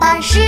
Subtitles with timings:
[0.00, 0.38] 巴士。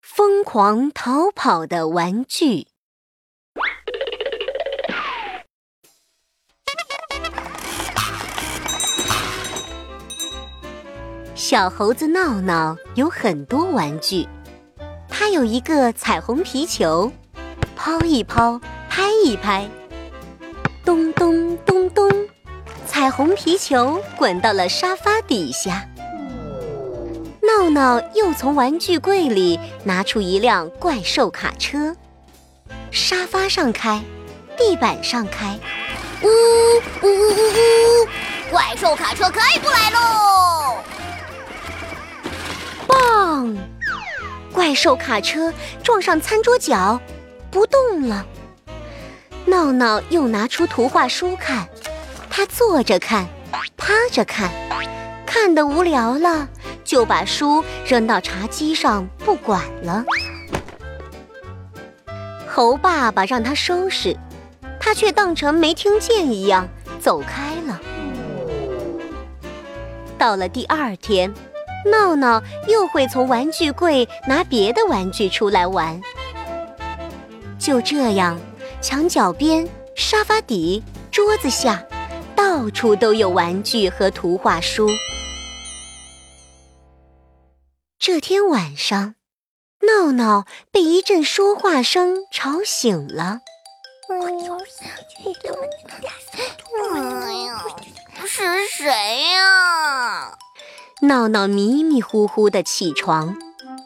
[0.00, 2.68] 疯狂逃跑的玩具。
[11.34, 14.26] 小猴子闹闹有很多玩具，
[15.08, 17.12] 它有一个彩虹皮球，
[17.84, 19.68] 抛一抛，拍一拍，
[20.84, 22.08] 咚咚咚咚，
[22.86, 25.88] 彩虹皮球滚到了沙发底下。
[27.42, 31.96] 闹闹又从玩具柜里拿出一辆怪兽卡车，
[32.92, 34.00] 沙发上开，
[34.56, 35.58] 地板上开，
[36.22, 37.48] 呜呜呜呜
[38.04, 38.08] 呜！
[38.48, 40.76] 怪兽卡车开过来喽！
[42.86, 43.56] 砰！
[44.52, 47.00] 怪兽卡车撞上餐桌角，
[47.52, 48.26] 不动了。
[49.46, 51.68] 闹闹又拿出图画书看，
[52.28, 53.28] 他坐着看，
[53.76, 54.50] 趴着看，
[55.24, 56.48] 看得无聊了。
[56.84, 60.04] 就把书扔到茶几上不管了。
[62.46, 64.16] 猴爸爸让他收拾，
[64.80, 66.68] 他却当成没听见一样
[67.00, 67.80] 走开了。
[70.18, 71.32] 到了第二天，
[71.90, 75.98] 闹闹又会从玩具柜拿别的玩具出来玩。
[77.62, 78.40] 就这样，
[78.80, 80.82] 墙角边、沙发底、
[81.12, 81.86] 桌子下，
[82.34, 84.88] 到处都有玩具和图画书。
[88.00, 89.14] 这天晚上，
[89.86, 93.38] 闹闹被一阵说话声吵醒了。
[98.26, 100.36] 是谁呀？
[101.02, 103.36] 闹闹迷迷糊糊的起床，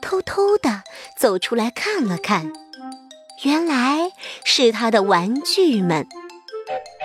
[0.00, 0.82] 偷偷的
[1.14, 2.50] 走出来看了看，
[3.42, 4.12] 原来
[4.44, 6.06] 是他的玩具们。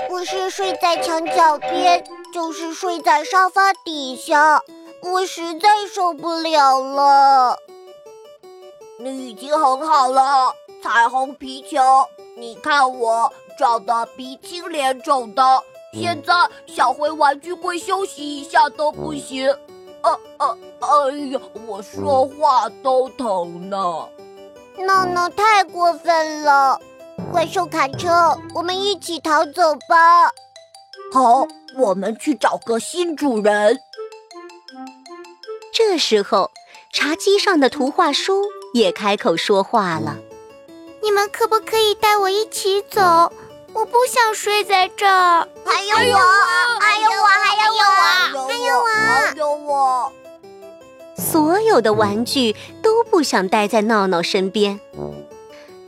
[0.08, 4.62] 不是睡在墙角边，就是睡在沙发底下。
[5.02, 7.58] 我实在受不了了。
[9.00, 11.80] 你已经很好了，彩虹皮球。
[12.38, 15.44] 你看我长得鼻青脸肿的，
[15.94, 16.34] 现在
[16.68, 19.50] 想回玩具柜休息一下都不行。
[20.04, 20.58] 呃呃！
[20.80, 24.08] 哎呀，我说话都疼呢。
[24.86, 26.80] 闹闹太过分了！
[27.32, 30.32] 怪兽卡车，我们一起逃走吧。
[31.14, 31.48] 好，
[31.78, 33.80] 我们去找个新主人。
[35.74, 36.52] 这时候，
[36.92, 38.44] 茶几上的图画书
[38.74, 40.18] 也开口说话了
[41.02, 43.32] ：“你们可不可以带我一起走？
[43.74, 46.18] 我不想睡在这儿。”还有我，
[46.80, 47.82] 还有我，还有我，
[48.48, 50.12] 还有我，还有我。
[51.16, 52.56] 所有的玩具
[53.02, 54.80] 都不想待在闹闹身边。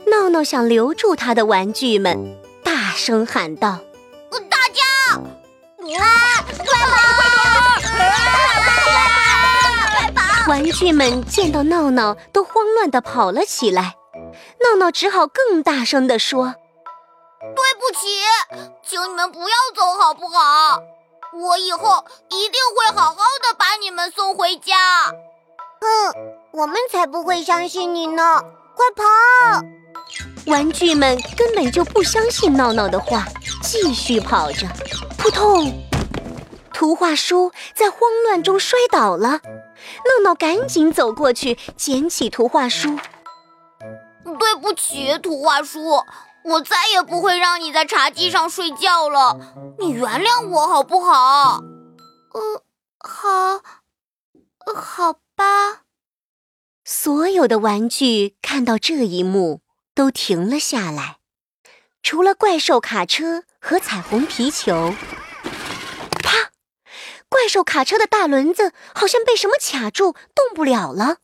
[0.08, 3.78] 闹闹想留住他的玩具们，大声喊道
[4.50, 4.82] ：“大家，
[5.14, 6.66] 啊，快
[10.10, 13.94] 跑！”玩具们见到闹闹，都慌乱地跑了起来。
[14.58, 16.56] 闹闹只好更大声地说
[17.54, 18.08] ：“对不起，
[18.84, 20.80] 请你们不要走好不好？
[21.32, 24.74] 我以后一定会好好的把你们送回家。”
[25.80, 26.12] 哼，
[26.56, 28.40] 我们才不会相信你呢！
[28.76, 29.04] 快跑！
[30.46, 33.26] 玩具们根本就不相信闹闹的话，
[33.60, 34.68] 继续跑着。
[35.18, 35.74] 扑通！
[36.72, 39.30] 图画书在慌乱中摔倒了。
[39.40, 42.96] 闹闹赶紧走过去，捡起图画书。
[44.38, 46.04] 对不起，图画书，
[46.44, 49.36] 我再也不会让你在茶几上睡觉了。
[49.80, 51.58] 你原谅我好不好？
[52.32, 52.62] 呃，
[53.00, 53.60] 好，
[54.72, 55.80] 好吧。
[56.86, 59.62] 所有的玩具看到这一幕
[59.94, 61.16] 都停了下来，
[62.02, 64.94] 除了怪兽卡车和彩虹皮球。
[66.22, 66.50] 啪
[67.30, 71.16] 怪兽卡车的大轮子好像被什么卡住，动不了了。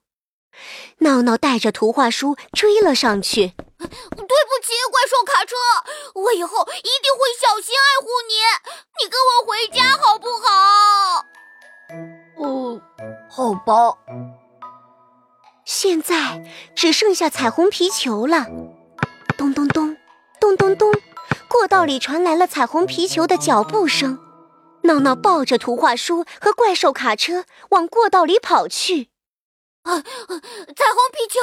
[1.01, 3.49] 闹闹带着图画书追了上去。
[3.49, 3.87] 对不
[4.65, 5.57] 起，怪兽卡车，
[6.15, 8.33] 我以后一定会小心爱护你。
[9.03, 11.27] 你跟我回家好不好？
[12.39, 12.81] 哦，
[13.29, 13.97] 好吧。
[15.83, 16.45] 现在
[16.77, 18.45] 只剩下彩虹皮球了。
[19.39, 19.97] 咚咚咚，
[20.39, 20.93] 咚咚咚，
[21.49, 24.19] 过道里传来了彩虹皮球的脚步声。
[24.83, 29.09] 闹闹抱着图画书和怪兽卡车往过道里跑去。
[29.85, 29.97] 啊！
[29.97, 31.41] 彩虹皮球，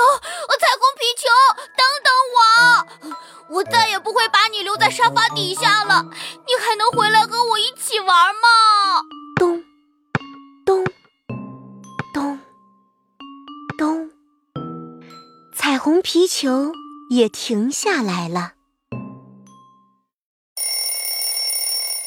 [0.59, 1.27] 彩虹皮球，
[1.75, 3.55] 等等我！
[3.55, 6.05] 我再也不会把你留在沙发底下了。
[6.45, 8.47] 你还能回来和我一起玩吗？
[15.87, 16.73] 咚，彩虹皮球
[17.09, 18.51] 也停下来了。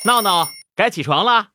[0.05, 1.49] 闹闹，该起床啦。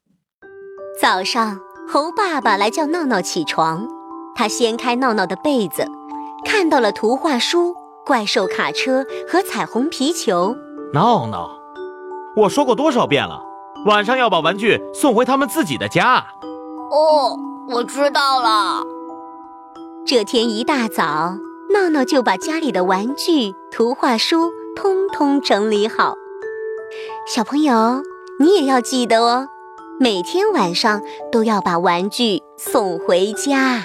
[0.99, 3.87] 早上，猴爸爸来叫闹闹起床。
[4.35, 5.85] 他掀开闹闹的被子，
[6.43, 10.55] 看到了图画书、怪兽卡车和彩虹皮球。
[10.93, 11.51] 闹闹，
[12.35, 13.39] 我说过多少遍了，
[13.85, 16.25] 晚上要把玩具送回他们自己的家。
[16.89, 17.37] 哦，
[17.69, 18.81] 我知道了。
[20.07, 21.35] 这天一大早，
[21.75, 26.15] 闹闹就把家里的玩具、图画书通通整理好。
[27.27, 28.01] 小朋友，
[28.39, 29.49] 你也要记得哦，
[29.99, 31.01] 每天晚上
[31.33, 33.83] 都要把玩具送回家。